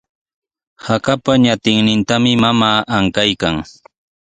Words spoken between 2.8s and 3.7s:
ankaykan.